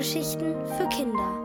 Hörgeschichten 0.00 0.66
für 0.66 0.88
Kinder. 0.88 1.44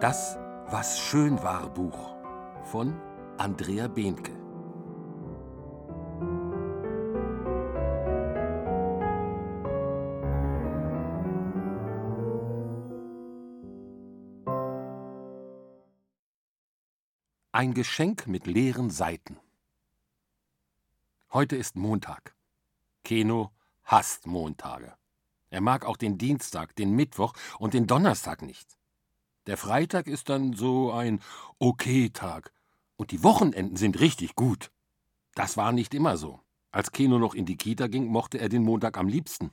Das, 0.00 0.38
was 0.70 0.98
schön 0.98 1.42
war 1.42 1.68
Buch 1.68 2.16
von 2.64 2.98
Andrea 3.36 3.86
Behnke. 3.86 4.32
Ein 17.52 17.74
Geschenk 17.74 18.26
mit 18.26 18.46
leeren 18.46 18.88
Seiten. 18.88 19.38
Heute 21.34 21.56
ist 21.56 21.76
Montag. 21.76 22.34
Keno 23.04 23.50
hasst 23.84 24.26
Montage. 24.26 24.94
Er 25.54 25.60
mag 25.60 25.84
auch 25.84 25.96
den 25.96 26.18
Dienstag, 26.18 26.74
den 26.74 26.96
Mittwoch 26.96 27.32
und 27.60 27.74
den 27.74 27.86
Donnerstag 27.86 28.42
nicht. 28.42 28.76
Der 29.46 29.56
Freitag 29.56 30.08
ist 30.08 30.28
dann 30.28 30.54
so 30.54 30.90
ein 30.90 31.20
Okay-Tag. 31.60 32.52
Und 32.96 33.12
die 33.12 33.22
Wochenenden 33.22 33.76
sind 33.76 34.00
richtig 34.00 34.34
gut. 34.34 34.72
Das 35.36 35.56
war 35.56 35.70
nicht 35.70 35.94
immer 35.94 36.16
so. 36.16 36.40
Als 36.72 36.90
Keno 36.90 37.20
noch 37.20 37.36
in 37.36 37.46
die 37.46 37.56
Kita 37.56 37.86
ging, 37.86 38.08
mochte 38.08 38.38
er 38.38 38.48
den 38.48 38.64
Montag 38.64 38.98
am 38.98 39.06
liebsten. 39.06 39.52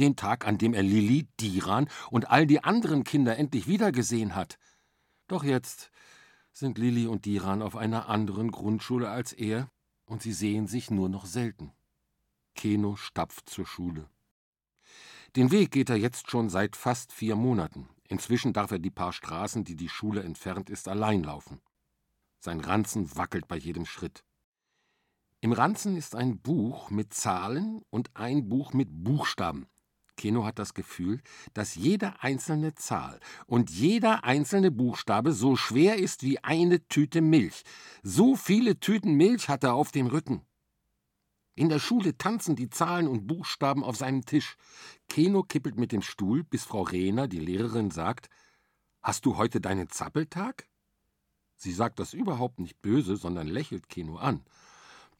Den 0.00 0.16
Tag, 0.16 0.48
an 0.48 0.58
dem 0.58 0.74
er 0.74 0.82
Lilly, 0.82 1.28
Diran 1.38 1.88
und 2.10 2.28
all 2.28 2.48
die 2.48 2.64
anderen 2.64 3.04
Kinder 3.04 3.38
endlich 3.38 3.68
wiedergesehen 3.68 4.34
hat. 4.34 4.58
Doch 5.28 5.44
jetzt 5.44 5.92
sind 6.50 6.76
Lilly 6.76 7.06
und 7.06 7.24
Diran 7.24 7.62
auf 7.62 7.76
einer 7.76 8.08
anderen 8.08 8.50
Grundschule 8.50 9.08
als 9.08 9.32
er 9.32 9.70
und 10.06 10.22
sie 10.22 10.32
sehen 10.32 10.66
sich 10.66 10.90
nur 10.90 11.08
noch 11.08 11.24
selten. 11.24 11.70
Keno 12.56 12.96
stapft 12.96 13.48
zur 13.48 13.64
Schule. 13.64 14.10
Den 15.34 15.50
Weg 15.50 15.72
geht 15.72 15.90
er 15.90 15.96
jetzt 15.96 16.30
schon 16.30 16.48
seit 16.48 16.76
fast 16.76 17.12
vier 17.12 17.36
Monaten. 17.36 17.88
Inzwischen 18.08 18.52
darf 18.52 18.70
er 18.70 18.78
die 18.78 18.90
paar 18.90 19.12
Straßen, 19.12 19.64
die 19.64 19.76
die 19.76 19.88
Schule 19.88 20.22
entfernt 20.22 20.70
ist, 20.70 20.88
allein 20.88 21.24
laufen. 21.24 21.60
Sein 22.38 22.60
Ranzen 22.60 23.16
wackelt 23.16 23.48
bei 23.48 23.56
jedem 23.56 23.86
Schritt. 23.86 24.22
Im 25.40 25.52
Ranzen 25.52 25.96
ist 25.96 26.14
ein 26.14 26.38
Buch 26.38 26.90
mit 26.90 27.12
Zahlen 27.12 27.82
und 27.90 28.10
ein 28.14 28.48
Buch 28.48 28.72
mit 28.72 28.88
Buchstaben. 28.90 29.66
Keno 30.16 30.44
hat 30.44 30.58
das 30.58 30.74
Gefühl, 30.74 31.20
dass 31.52 31.74
jede 31.74 32.22
einzelne 32.22 32.74
Zahl 32.74 33.20
und 33.46 33.70
jeder 33.70 34.24
einzelne 34.24 34.70
Buchstabe 34.70 35.32
so 35.32 35.56
schwer 35.56 35.96
ist 35.98 36.22
wie 36.22 36.42
eine 36.42 36.86
Tüte 36.88 37.20
Milch. 37.20 37.64
So 38.02 38.34
viele 38.34 38.80
Tüten 38.80 39.14
Milch 39.14 39.48
hat 39.48 39.62
er 39.62 39.74
auf 39.74 39.92
dem 39.92 40.06
Rücken. 40.06 40.42
In 41.58 41.70
der 41.70 41.78
Schule 41.78 42.18
tanzen 42.18 42.54
die 42.54 42.68
Zahlen 42.68 43.08
und 43.08 43.26
Buchstaben 43.26 43.82
auf 43.82 43.96
seinem 43.96 44.26
Tisch. 44.26 44.58
Keno 45.08 45.42
kippelt 45.42 45.78
mit 45.78 45.90
dem 45.90 46.02
Stuhl, 46.02 46.44
bis 46.44 46.64
Frau 46.64 46.82
Rehner, 46.82 47.28
die 47.28 47.40
Lehrerin, 47.40 47.90
sagt: 47.90 48.28
Hast 49.02 49.24
du 49.24 49.38
heute 49.38 49.62
deinen 49.62 49.88
Zappeltag? 49.88 50.68
Sie 51.56 51.72
sagt 51.72 51.98
das 51.98 52.12
überhaupt 52.12 52.60
nicht 52.60 52.82
böse, 52.82 53.16
sondern 53.16 53.46
lächelt 53.46 53.88
Keno 53.88 54.16
an. 54.16 54.44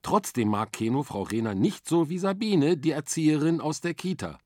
Trotzdem 0.03 0.51
mag 0.51 0.73
Keno 0.73 1.03
Frau 1.05 1.23
Rehner 1.23 1.55
nicht 1.55 1.89
so 1.89 2.11
wie 2.11 2.19
Sabine, 2.19 2.77
die 2.77 2.91
Erzieherin 2.91 3.63
aus 3.63 3.81
der 3.81 3.95
Kita. 3.95 4.39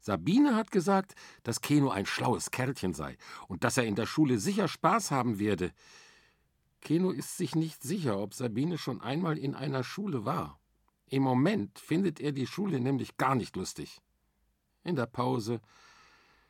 Sabine 0.00 0.54
hat 0.54 0.70
gesagt, 0.70 1.14
dass 1.44 1.62
Keno 1.62 1.88
ein 1.88 2.04
schlaues 2.04 2.50
Kerlchen 2.50 2.92
sei 2.92 3.16
und 3.48 3.64
dass 3.64 3.78
er 3.78 3.84
in 3.84 3.94
der 3.94 4.06
Schule 4.06 4.38
sicher 4.38 4.68
Spaß 4.68 5.10
haben 5.10 5.38
werde. 5.38 5.72
Keno 6.82 7.10
ist 7.10 7.38
sich 7.38 7.54
nicht 7.54 7.82
sicher, 7.82 8.18
ob 8.18 8.34
Sabine 8.34 8.76
schon 8.76 9.00
einmal 9.00 9.38
in 9.38 9.54
einer 9.54 9.82
Schule 9.82 10.26
war. 10.26 10.61
Im 11.06 11.22
Moment 11.22 11.78
findet 11.78 12.20
er 12.20 12.32
die 12.32 12.46
Schule 12.46 12.80
nämlich 12.80 13.16
gar 13.16 13.34
nicht 13.34 13.56
lustig. 13.56 14.00
In 14.84 14.96
der 14.96 15.06
Pause 15.06 15.60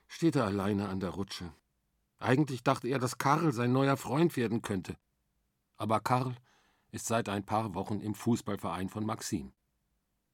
steht 0.06 0.37
er 0.37 0.44
alleine 0.44 0.88
an 0.88 1.00
der 1.00 1.10
Rutsche. 1.10 1.53
Eigentlich 2.19 2.62
dachte 2.62 2.88
er, 2.88 2.99
dass 2.99 3.19
Karl 3.19 3.53
sein 3.53 3.72
neuer 3.72 3.97
Freund 3.97 4.37
werden 4.37 4.62
könnte. 4.62 4.97
Aber 5.77 6.00
Karl 6.00 6.37
ist 6.93 7.06
seit 7.06 7.28
ein 7.28 7.44
paar 7.44 7.75
Wochen 7.75 8.00
im 8.00 8.15
Fußballverein 8.15 8.88
von 8.88 9.04
Maxim. 9.04 9.53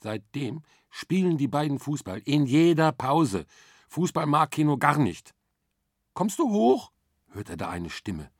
Seitdem 0.00 0.62
spielen 0.90 1.38
die 1.38 1.48
beiden 1.48 1.78
Fußball 1.78 2.20
in 2.24 2.46
jeder 2.46 2.92
Pause. 2.92 3.46
Fußball 3.88 4.26
mag 4.26 4.50
Kino 4.50 4.76
gar 4.76 4.98
nicht. 4.98 5.34
Kommst 6.14 6.38
du 6.38 6.50
hoch? 6.50 6.92
hört 7.30 7.48
er 7.50 7.56
da 7.56 7.70
eine 7.70 7.90
Stimme. 7.90 8.30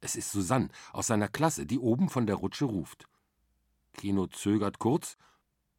Es 0.00 0.16
ist 0.16 0.30
Susanne 0.30 0.68
aus 0.92 1.08
seiner 1.08 1.28
Klasse, 1.28 1.66
die 1.66 1.78
oben 1.78 2.08
von 2.08 2.26
der 2.26 2.36
Rutsche 2.36 2.64
ruft. 2.64 3.08
Kino 3.98 4.26
zögert 4.28 4.78
kurz, 4.78 5.18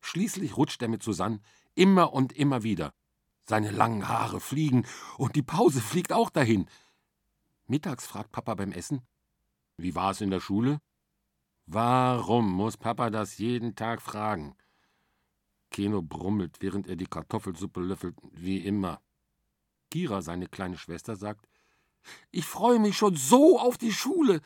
schließlich 0.02 0.58
rutscht 0.58 0.82
er 0.84 0.90
mit 0.90 1.02
Susanne 1.02 1.40
immer 1.74 2.14
und 2.14 2.34
immer 2.34 2.62
wieder. 2.62 2.94
Seine 3.46 3.72
langen 3.72 4.08
Haare 4.08 4.40
fliegen 4.40 4.86
und 5.18 5.36
die 5.36 5.42
Pause 5.42 5.82
fliegt 5.82 6.14
auch 6.14 6.30
dahin. 6.30 6.70
Mittags 7.66 8.06
fragt 8.06 8.32
Papa 8.32 8.54
beim 8.54 8.72
Essen: 8.72 9.02
Wie 9.78 9.96
war 9.96 10.12
es 10.12 10.22
in 10.22 10.30
der 10.30 10.40
Schule? 10.40 10.80
Warum 11.66 12.52
muss 12.52 12.78
Papa 12.78 13.10
das 13.10 13.38
jeden 13.38 13.76
Tag 13.76 14.02
fragen? 14.02 14.56
Keno 15.72 16.02
brummelt, 16.02 16.58
während 16.62 16.88
er 16.88 16.96
die 16.96 17.06
Kartoffelsuppe 17.06 17.80
löffelt, 17.80 18.16
wie 18.32 18.58
immer. 18.58 19.02
Kira, 19.90 20.22
seine 20.22 20.48
kleine 20.48 20.78
Schwester, 20.78 21.16
sagt: 21.16 21.48
Ich 22.32 22.46
freue 22.46 22.80
mich 22.80 22.98
schon 22.98 23.16
so 23.16 23.60
auf 23.60 23.78
die 23.78 23.94
Schule. 23.94 24.42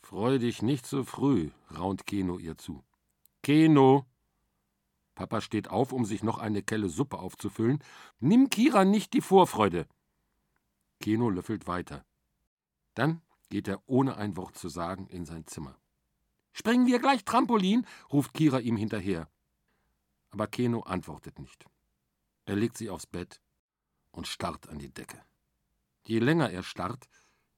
Freu 0.00 0.38
dich 0.38 0.62
nicht 0.62 0.86
so 0.86 1.04
früh, 1.04 1.50
raunt 1.76 2.06
Keno 2.06 2.38
ihr 2.38 2.56
zu. 2.56 2.84
Keno! 3.44 4.06
Papa 5.14 5.40
steht 5.40 5.68
auf, 5.70 5.92
um 5.92 6.04
sich 6.04 6.24
noch 6.24 6.38
eine 6.38 6.64
Kelle 6.64 6.88
Suppe 6.88 7.20
aufzufüllen. 7.20 7.78
Nimm 8.18 8.50
Kira 8.50 8.84
nicht 8.84 9.12
die 9.12 9.20
Vorfreude. 9.20 9.86
Keno 11.00 11.30
löffelt 11.30 11.68
weiter. 11.68 12.04
Dann 12.94 13.22
geht 13.50 13.68
er 13.68 13.80
ohne 13.86 14.16
ein 14.16 14.36
Wort 14.36 14.58
zu 14.58 14.68
sagen 14.68 15.06
in 15.06 15.24
sein 15.24 15.46
Zimmer. 15.46 15.78
Springen 16.52 16.86
wir 16.86 16.98
gleich 16.98 17.24
Trampolin? 17.24 17.86
ruft 18.12 18.34
Kira 18.34 18.58
ihm 18.58 18.76
hinterher 18.76 19.28
aber 20.34 20.48
Keno 20.48 20.80
antwortet 20.80 21.38
nicht. 21.38 21.64
Er 22.44 22.56
legt 22.56 22.76
sich 22.76 22.90
aufs 22.90 23.06
Bett 23.06 23.40
und 24.10 24.26
starrt 24.26 24.68
an 24.68 24.80
die 24.80 24.92
Decke. 24.92 25.24
Je 26.08 26.18
länger 26.18 26.50
er 26.50 26.64
starrt, 26.64 27.08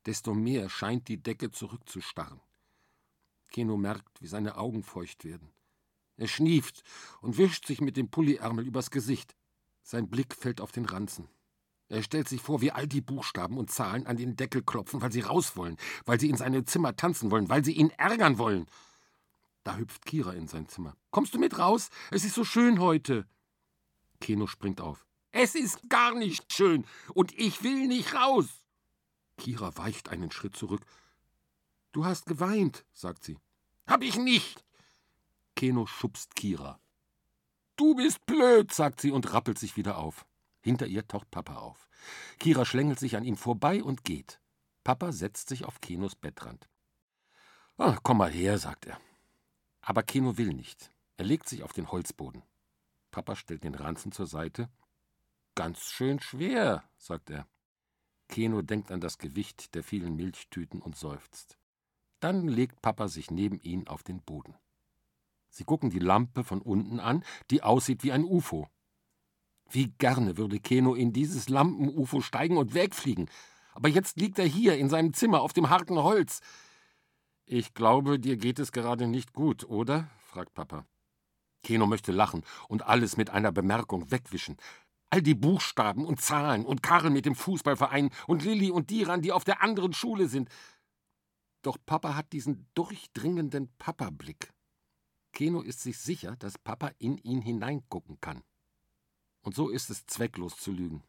desto 0.04 0.34
mehr 0.34 0.68
scheint 0.68 1.08
die 1.08 1.16
Decke 1.16 1.50
zurückzustarren. 1.50 2.42
Keno 3.48 3.78
merkt, 3.78 4.20
wie 4.20 4.26
seine 4.26 4.58
Augen 4.58 4.82
feucht 4.82 5.24
werden. 5.24 5.54
Er 6.16 6.28
schnieft 6.28 6.82
und 7.20 7.38
wischt 7.38 7.66
sich 7.66 7.80
mit 7.80 7.96
dem 7.96 8.10
Pulliärmel 8.10 8.66
übers 8.66 8.90
Gesicht. 8.90 9.36
Sein 9.82 10.08
Blick 10.08 10.34
fällt 10.34 10.60
auf 10.60 10.72
den 10.72 10.86
Ranzen. 10.86 11.28
Er 11.88 12.02
stellt 12.02 12.28
sich 12.28 12.42
vor, 12.42 12.60
wie 12.60 12.72
all 12.72 12.88
die 12.88 13.00
Buchstaben 13.00 13.58
und 13.58 13.70
Zahlen 13.70 14.06
an 14.06 14.16
den 14.16 14.34
Deckel 14.34 14.62
klopfen, 14.62 15.00
weil 15.02 15.12
sie 15.12 15.20
raus 15.20 15.56
wollen, 15.56 15.76
weil 16.04 16.18
sie 16.18 16.28
in 16.28 16.36
seinem 16.36 16.66
Zimmer 16.66 16.96
tanzen 16.96 17.30
wollen, 17.30 17.48
weil 17.48 17.64
sie 17.64 17.72
ihn 17.72 17.90
ärgern 17.90 18.38
wollen. 18.38 18.66
Da 19.62 19.76
hüpft 19.76 20.04
Kira 20.04 20.32
in 20.32 20.48
sein 20.48 20.68
Zimmer. 20.68 20.96
Kommst 21.10 21.34
du 21.34 21.38
mit 21.38 21.58
raus? 21.58 21.90
Es 22.10 22.24
ist 22.24 22.34
so 22.34 22.44
schön 22.44 22.80
heute. 22.80 23.26
Keno 24.20 24.46
springt 24.46 24.80
auf. 24.80 25.06
Es 25.30 25.54
ist 25.54 25.88
gar 25.88 26.14
nicht 26.14 26.52
schön 26.52 26.84
und 27.14 27.38
ich 27.38 27.62
will 27.62 27.86
nicht 27.86 28.14
raus. 28.14 28.46
Kira 29.36 29.76
weicht 29.76 30.08
einen 30.08 30.30
Schritt 30.30 30.56
zurück. 30.56 30.82
Du 31.92 32.04
hast 32.04 32.26
geweint, 32.26 32.84
sagt 32.92 33.22
sie. 33.24 33.38
Hab 33.86 34.02
ich 34.02 34.16
nicht. 34.16 34.64
Keno 35.56 35.86
schubst 35.86 36.36
Kira. 36.36 36.78
Du 37.76 37.94
bist 37.94 38.24
blöd, 38.26 38.72
sagt 38.72 39.00
sie 39.00 39.10
und 39.10 39.32
rappelt 39.32 39.58
sich 39.58 39.76
wieder 39.76 39.98
auf. 39.98 40.26
Hinter 40.60 40.86
ihr 40.86 41.08
taucht 41.08 41.30
Papa 41.30 41.56
auf. 41.56 41.88
Kira 42.38 42.64
schlängelt 42.64 42.98
sich 42.98 43.16
an 43.16 43.24
ihm 43.24 43.36
vorbei 43.36 43.82
und 43.82 44.04
geht. 44.04 44.40
Papa 44.84 45.12
setzt 45.12 45.48
sich 45.48 45.64
auf 45.64 45.80
Kenos 45.80 46.14
Bettrand. 46.14 46.68
Ah, 47.78 47.98
komm 48.02 48.18
mal 48.18 48.30
her, 48.30 48.58
sagt 48.58 48.86
er. 48.86 49.00
Aber 49.80 50.02
Keno 50.02 50.36
will 50.36 50.52
nicht. 50.52 50.92
Er 51.16 51.24
legt 51.24 51.48
sich 51.48 51.62
auf 51.62 51.72
den 51.72 51.90
Holzboden. 51.90 52.42
Papa 53.10 53.34
stellt 53.34 53.64
den 53.64 53.74
Ranzen 53.74 54.12
zur 54.12 54.26
Seite. 54.26 54.68
Ganz 55.54 55.90
schön 55.90 56.20
schwer, 56.20 56.84
sagt 56.98 57.30
er. 57.30 57.46
Keno 58.28 58.60
denkt 58.60 58.90
an 58.90 59.00
das 59.00 59.16
Gewicht 59.16 59.74
der 59.74 59.82
vielen 59.82 60.16
Milchtüten 60.16 60.82
und 60.82 60.96
seufzt. 60.96 61.56
Dann 62.20 62.46
legt 62.46 62.82
Papa 62.82 63.08
sich 63.08 63.30
neben 63.30 63.58
ihn 63.60 63.88
auf 63.88 64.02
den 64.02 64.20
Boden. 64.20 64.54
Sie 65.56 65.64
gucken 65.64 65.88
die 65.88 65.98
Lampe 65.98 66.44
von 66.44 66.60
unten 66.60 67.00
an, 67.00 67.24
die 67.50 67.62
aussieht 67.62 68.04
wie 68.04 68.12
ein 68.12 68.24
UFO. 68.24 68.68
Wie 69.70 69.88
gerne 69.92 70.36
würde 70.36 70.60
Keno 70.60 70.94
in 70.94 71.14
dieses 71.14 71.48
Lampen-UFO 71.48 72.20
steigen 72.20 72.58
und 72.58 72.74
wegfliegen. 72.74 73.30
Aber 73.72 73.88
jetzt 73.88 74.20
liegt 74.20 74.38
er 74.38 74.44
hier 74.44 74.76
in 74.76 74.90
seinem 74.90 75.14
Zimmer 75.14 75.40
auf 75.40 75.54
dem 75.54 75.70
harten 75.70 75.96
Holz. 75.96 76.40
Ich 77.46 77.72
glaube, 77.72 78.20
dir 78.20 78.36
geht 78.36 78.58
es 78.58 78.70
gerade 78.70 79.06
nicht 79.06 79.32
gut, 79.32 79.64
oder? 79.64 80.10
fragt 80.26 80.52
Papa. 80.52 80.84
Keno 81.62 81.86
möchte 81.86 82.12
lachen 82.12 82.44
und 82.68 82.86
alles 82.86 83.16
mit 83.16 83.30
einer 83.30 83.50
Bemerkung 83.50 84.10
wegwischen. 84.10 84.58
All 85.08 85.22
die 85.22 85.34
Buchstaben 85.34 86.04
und 86.04 86.20
Zahlen 86.20 86.66
und 86.66 86.82
Karl 86.82 87.08
mit 87.08 87.24
dem 87.24 87.34
Fußballverein 87.34 88.10
und 88.26 88.44
Lilli 88.44 88.70
und 88.70 88.90
Diran, 88.90 89.22
die 89.22 89.32
auf 89.32 89.44
der 89.44 89.62
anderen 89.62 89.94
Schule 89.94 90.28
sind. 90.28 90.50
Doch 91.62 91.78
Papa 91.86 92.14
hat 92.14 92.34
diesen 92.34 92.68
durchdringenden 92.74 93.74
Papa-Blick. 93.78 94.52
Keno 95.36 95.60
ist 95.60 95.82
sich 95.82 95.98
sicher, 95.98 96.34
dass 96.36 96.56
Papa 96.56 96.92
in 96.98 97.18
ihn 97.18 97.42
hineingucken 97.42 98.18
kann. 98.22 98.42
Und 99.42 99.54
so 99.54 99.68
ist 99.68 99.90
es 99.90 100.06
zwecklos 100.06 100.56
zu 100.56 100.72
lügen. 100.72 101.02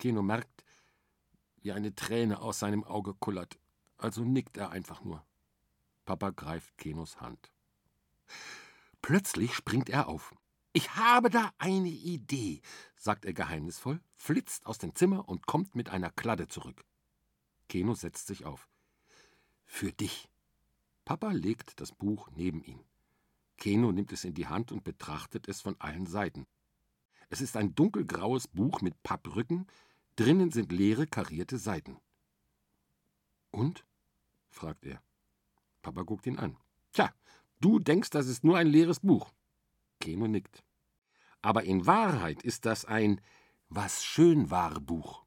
Keno 0.00 0.20
merkt, 0.20 0.64
wie 1.62 1.70
eine 1.70 1.94
Träne 1.94 2.40
aus 2.40 2.58
seinem 2.58 2.82
Auge 2.82 3.14
kullert, 3.14 3.56
also 3.98 4.24
nickt 4.24 4.56
er 4.56 4.70
einfach 4.70 5.04
nur. 5.04 5.24
Papa 6.04 6.30
greift 6.30 6.76
Kenos 6.76 7.20
Hand. 7.20 7.52
Plötzlich 9.00 9.54
springt 9.54 9.90
er 9.90 10.08
auf. 10.08 10.34
Ich 10.72 10.96
habe 10.96 11.30
da 11.30 11.54
eine 11.58 11.90
Idee, 11.90 12.62
sagt 12.96 13.26
er 13.26 13.32
geheimnisvoll, 13.32 14.00
flitzt 14.16 14.66
aus 14.66 14.78
dem 14.78 14.96
Zimmer 14.96 15.28
und 15.28 15.46
kommt 15.46 15.76
mit 15.76 15.88
einer 15.88 16.10
Kladde 16.10 16.48
zurück. 16.48 16.84
Keno 17.68 17.94
setzt 17.94 18.26
sich 18.26 18.44
auf. 18.44 18.68
Für 19.66 19.92
dich. 19.92 20.28
Papa 21.04 21.30
legt 21.30 21.80
das 21.80 21.92
Buch 21.92 22.28
neben 22.34 22.60
ihn. 22.64 22.84
Keno 23.56 23.92
nimmt 23.92 24.12
es 24.12 24.24
in 24.24 24.34
die 24.34 24.46
Hand 24.46 24.72
und 24.72 24.84
betrachtet 24.84 25.48
es 25.48 25.60
von 25.60 25.76
allen 25.80 26.06
Seiten. 26.06 26.46
Es 27.30 27.40
ist 27.40 27.56
ein 27.56 27.74
dunkelgraues 27.74 28.48
Buch 28.48 28.80
mit 28.80 29.02
Papprücken, 29.02 29.66
drinnen 30.16 30.50
sind 30.50 30.72
leere 30.72 31.06
karierte 31.06 31.58
Seiten. 31.58 31.98
Und? 33.50 33.84
fragt 34.50 34.84
er. 34.84 35.02
Papa 35.82 36.02
guckt 36.02 36.26
ihn 36.26 36.38
an. 36.38 36.56
Tja, 36.92 37.12
du 37.60 37.78
denkst, 37.78 38.10
das 38.10 38.26
ist 38.26 38.44
nur 38.44 38.56
ein 38.56 38.66
leeres 38.66 39.00
Buch. 39.00 39.32
Keno 40.00 40.26
nickt. 40.26 40.64
Aber 41.42 41.64
in 41.64 41.86
Wahrheit 41.86 42.42
ist 42.42 42.64
das 42.64 42.84
ein 42.84 43.20
Was 43.68 44.04
schön 44.04 44.50
war 44.50 44.80
Buch. 44.80 45.24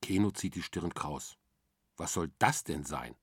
Keno 0.00 0.30
zieht 0.30 0.54
die 0.54 0.62
Stirn 0.62 0.94
kraus. 0.94 1.36
Was 1.96 2.12
soll 2.12 2.30
das 2.38 2.64
denn 2.64 2.84
sein? 2.84 3.14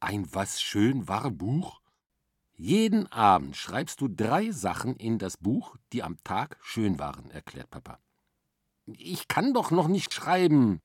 Ein 0.00 0.32
Was 0.34 0.60
schön 0.60 1.08
war 1.08 1.30
Buch? 1.30 1.80
Jeden 2.58 3.06
Abend 3.12 3.54
schreibst 3.54 4.00
du 4.00 4.08
drei 4.08 4.50
Sachen 4.50 4.96
in 4.96 5.18
das 5.18 5.36
Buch, 5.36 5.76
die 5.92 6.02
am 6.02 6.16
Tag 6.24 6.56
schön 6.62 6.98
waren, 6.98 7.30
erklärt 7.30 7.68
Papa. 7.68 8.00
Ich 8.86 9.28
kann 9.28 9.52
doch 9.52 9.70
noch 9.70 9.88
nicht 9.88 10.14
schreiben. 10.14 10.80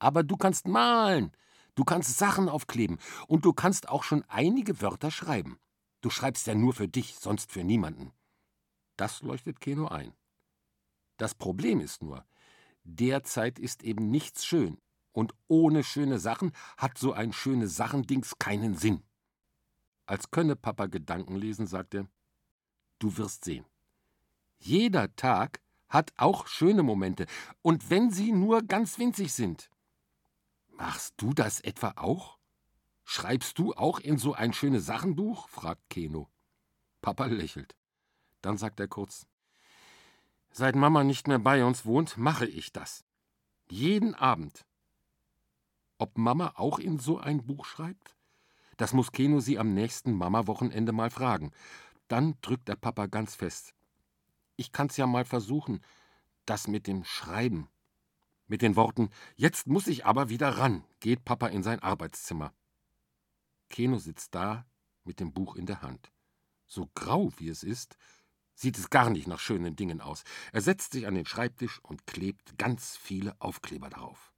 Aber 0.00 0.24
du 0.24 0.36
kannst 0.36 0.66
malen, 0.66 1.30
du 1.76 1.84
kannst 1.84 2.18
Sachen 2.18 2.48
aufkleben 2.48 2.98
und 3.28 3.44
du 3.44 3.52
kannst 3.52 3.88
auch 3.88 4.02
schon 4.02 4.24
einige 4.26 4.80
Wörter 4.80 5.12
schreiben. 5.12 5.60
Du 6.00 6.10
schreibst 6.10 6.48
ja 6.48 6.56
nur 6.56 6.72
für 6.72 6.88
dich, 6.88 7.14
sonst 7.14 7.52
für 7.52 7.62
niemanden. 7.62 8.10
Das 8.96 9.22
leuchtet 9.22 9.60
Keno 9.60 9.86
ein. 9.86 10.12
Das 11.18 11.36
Problem 11.36 11.78
ist 11.78 12.02
nur, 12.02 12.24
derzeit 12.82 13.60
ist 13.60 13.84
eben 13.84 14.10
nichts 14.10 14.44
schön, 14.44 14.78
und 15.12 15.34
ohne 15.46 15.84
schöne 15.84 16.18
Sachen 16.18 16.50
hat 16.76 16.98
so 16.98 17.12
ein 17.12 17.32
schöne 17.32 17.68
Sachendings 17.68 18.38
keinen 18.38 18.74
Sinn. 18.74 19.04
Als 20.10 20.32
könne 20.32 20.56
Papa 20.56 20.86
Gedanken 20.86 21.36
lesen, 21.36 21.68
sagt 21.68 21.94
er: 21.94 22.08
Du 22.98 23.16
wirst 23.16 23.44
sehen. 23.44 23.64
Jeder 24.58 25.14
Tag 25.14 25.60
hat 25.88 26.12
auch 26.16 26.48
schöne 26.48 26.82
Momente, 26.82 27.26
und 27.62 27.90
wenn 27.90 28.10
sie 28.10 28.32
nur 28.32 28.62
ganz 28.62 28.98
winzig 28.98 29.32
sind. 29.32 29.70
Machst 30.66 31.14
du 31.18 31.32
das 31.32 31.60
etwa 31.60 31.92
auch? 31.94 32.38
Schreibst 33.04 33.56
du 33.60 33.72
auch 33.74 34.00
in 34.00 34.18
so 34.18 34.34
ein 34.34 34.52
schönes 34.52 34.84
Sachenbuch? 34.84 35.46
fragt 35.48 35.88
Keno. 35.90 36.28
Papa 37.02 37.26
lächelt. 37.26 37.76
Dann 38.42 38.58
sagt 38.58 38.80
er 38.80 38.88
kurz: 38.88 39.28
Seit 40.50 40.74
Mama 40.74 41.04
nicht 41.04 41.28
mehr 41.28 41.38
bei 41.38 41.64
uns 41.64 41.86
wohnt, 41.86 42.16
mache 42.16 42.46
ich 42.46 42.72
das. 42.72 43.04
Jeden 43.70 44.16
Abend. 44.16 44.66
Ob 45.98 46.18
Mama 46.18 46.54
auch 46.56 46.80
in 46.80 46.98
so 46.98 47.18
ein 47.18 47.46
Buch 47.46 47.64
schreibt? 47.64 48.16
Das 48.80 48.94
muss 48.94 49.12
Keno 49.12 49.40
sie 49.40 49.58
am 49.58 49.74
nächsten 49.74 50.14
Mama-Wochenende 50.14 50.92
mal 50.92 51.10
fragen. 51.10 51.52
Dann 52.08 52.38
drückt 52.40 52.66
der 52.66 52.76
Papa 52.76 53.08
ganz 53.08 53.34
fest. 53.34 53.74
Ich 54.56 54.72
kann's 54.72 54.96
ja 54.96 55.06
mal 55.06 55.26
versuchen. 55.26 55.84
Das 56.46 56.66
mit 56.66 56.86
dem 56.86 57.04
Schreiben. 57.04 57.68
Mit 58.46 58.62
den 58.62 58.76
Worten, 58.76 59.10
jetzt 59.36 59.66
muss 59.66 59.86
ich 59.86 60.06
aber 60.06 60.30
wieder 60.30 60.56
ran, 60.56 60.82
geht 61.00 61.26
Papa 61.26 61.48
in 61.48 61.62
sein 61.62 61.80
Arbeitszimmer. 61.80 62.54
Keno 63.68 63.98
sitzt 63.98 64.34
da 64.34 64.64
mit 65.04 65.20
dem 65.20 65.34
Buch 65.34 65.56
in 65.56 65.66
der 65.66 65.82
Hand. 65.82 66.10
So 66.66 66.88
grau 66.94 67.30
wie 67.36 67.50
es 67.50 67.62
ist, 67.62 67.98
sieht 68.54 68.78
es 68.78 68.88
gar 68.88 69.10
nicht 69.10 69.26
nach 69.26 69.40
schönen 69.40 69.76
Dingen 69.76 70.00
aus. 70.00 70.24
Er 70.52 70.62
setzt 70.62 70.92
sich 70.92 71.06
an 71.06 71.16
den 71.16 71.26
Schreibtisch 71.26 71.80
und 71.82 72.06
klebt 72.06 72.56
ganz 72.56 72.96
viele 72.96 73.38
Aufkleber 73.42 73.90
darauf. 73.90 74.32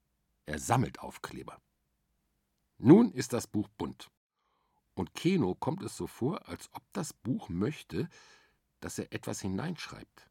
Er 0.45 0.59
sammelt 0.59 0.99
Aufkleber. 0.99 1.61
Nun 2.77 3.09
ist 3.13 3.31
das 3.31 3.47
Buch 3.47 3.69
bunt. 3.77 4.09
Und 4.95 5.15
Keno 5.15 5.55
kommt 5.55 5.83
es 5.83 5.97
so 5.97 6.07
vor, 6.07 6.47
als 6.47 6.69
ob 6.73 6.83
das 6.93 7.13
Buch 7.13 7.49
möchte, 7.49 8.09
dass 8.79 8.99
er 8.99 9.11
etwas 9.11 9.41
hineinschreibt, 9.41 10.29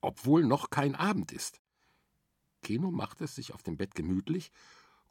obwohl 0.00 0.44
noch 0.44 0.70
kein 0.70 0.94
Abend 0.94 1.32
ist. 1.32 1.60
Keno 2.62 2.90
macht 2.90 3.20
es 3.20 3.34
sich 3.34 3.52
auf 3.52 3.62
dem 3.62 3.76
Bett 3.76 3.94
gemütlich, 3.94 4.52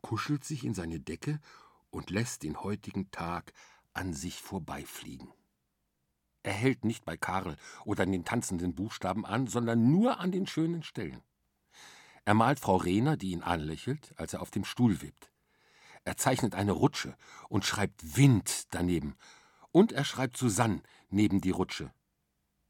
kuschelt 0.02 0.44
sich 0.44 0.64
in 0.64 0.74
seine 0.74 1.00
Decke 1.00 1.40
und 1.90 2.10
lässt 2.10 2.44
den 2.44 2.62
heutigen 2.62 3.10
Tag 3.12 3.54
an 3.94 4.14
sich 4.14 4.42
vorbeifliegen. 4.42 5.34
Er 6.44 6.54
hält 6.54 6.86
nicht 6.86 7.06
bei 7.06 7.18
Karl 7.18 7.58
oder 7.86 8.06
den 8.06 8.24
tanzenden 8.24 8.76
Buchstaben 8.76 9.26
an, 9.26 9.48
sondern 9.48 9.90
nur 9.90 10.20
an 10.20 10.32
den 10.32 10.46
schönen 10.46 10.84
Stellen. 10.84 11.24
Er 12.24 12.36
malt 12.36 12.60
Frau 12.60 12.76
Rehner, 12.76 13.18
die 13.18 13.32
ihn 13.32 13.42
anlächelt, 13.42 14.14
als 14.18 14.34
er 14.34 14.42
auf 14.42 14.52
dem 14.52 14.64
Stuhl 14.64 15.02
wippt. 15.02 15.32
Er 16.06 16.18
zeichnet 16.18 16.56
eine 16.56 16.72
Rutsche 16.72 17.18
und 17.50 17.66
schreibt 17.66 18.16
Wind 18.16 18.74
daneben. 18.74 19.16
Und 19.72 19.92
er 19.92 20.06
schreibt 20.06 20.38
Susanne 20.38 20.82
neben 21.10 21.42
die 21.42 21.50
Rutsche. 21.50 21.92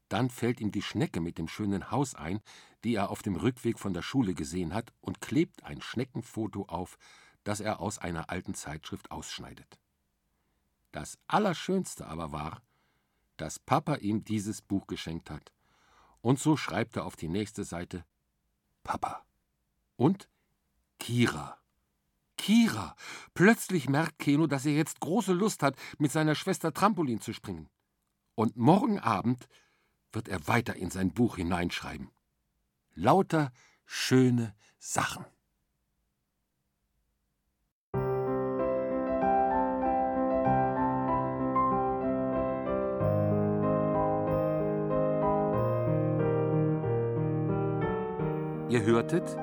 Dann 0.08 0.30
fällt 0.30 0.60
ihm 0.60 0.72
die 0.72 0.82
Schnecke 0.82 1.20
mit 1.20 1.38
dem 1.38 1.46
schönen 1.46 1.90
Haus 1.90 2.14
ein, 2.14 2.40
die 2.82 2.94
er 2.94 3.10
auf 3.10 3.22
dem 3.22 3.36
Rückweg 3.36 3.78
von 3.78 3.92
der 3.92 4.02
Schule 4.02 4.34
gesehen 4.34 4.72
hat, 4.72 4.92
und 5.00 5.20
klebt 5.20 5.64
ein 5.64 5.82
Schneckenfoto 5.82 6.64
auf, 6.66 6.98
das 7.44 7.60
er 7.60 7.80
aus 7.80 7.98
einer 7.98 8.30
alten 8.30 8.54
Zeitschrift 8.54 9.10
ausschneidet. 9.10 9.78
Das 10.92 11.18
Allerschönste 11.26 12.06
aber 12.06 12.32
war, 12.32 12.62
dass 13.36 13.58
Papa 13.58 13.96
ihm 13.96 14.24
dieses 14.24 14.62
Buch 14.62 14.86
geschenkt 14.86 15.30
hat. 15.30 15.52
Und 16.22 16.38
so 16.38 16.56
schreibt 16.56 16.96
er 16.96 17.04
auf 17.04 17.16
die 17.16 17.28
nächste 17.28 17.64
Seite 17.64 18.04
Papa 18.82 19.24
und 19.96 20.28
Kira. 20.98 21.58
Kira! 22.46 22.94
Plötzlich 23.34 23.88
merkt 23.88 24.20
Keno, 24.20 24.46
dass 24.46 24.64
er 24.66 24.72
jetzt 24.72 25.00
große 25.00 25.32
Lust 25.32 25.64
hat, 25.64 25.74
mit 25.98 26.12
seiner 26.12 26.36
Schwester 26.36 26.72
Trampolin 26.72 27.20
zu 27.20 27.32
springen. 27.32 27.68
Und 28.36 28.56
morgen 28.56 29.00
Abend 29.00 29.48
wird 30.12 30.28
er 30.28 30.46
weiter 30.46 30.76
in 30.76 30.90
sein 30.90 31.12
Buch 31.12 31.38
hineinschreiben. 31.38 32.08
Lauter 32.94 33.50
schöne 33.84 34.54
Sachen. 34.78 35.24
Ihr 48.68 48.84
hörtet 48.84 49.36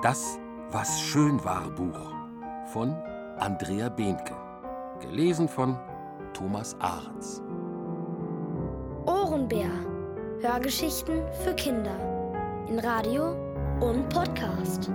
das 0.00 0.38
Was 0.70 1.02
schön 1.02 1.44
war 1.44 1.68
Buch 1.70 2.15
von 2.66 2.94
Andrea 3.38 3.88
Behnke. 3.88 4.34
Gelesen 5.00 5.48
von 5.48 5.78
Thomas 6.32 6.76
Ahrens. 6.80 7.42
Ohrenbär. 9.06 9.70
Hörgeschichten 10.40 11.22
für 11.44 11.54
Kinder. 11.54 11.96
In 12.68 12.78
Radio 12.78 13.34
und 13.80 14.08
Podcast. 14.08 14.90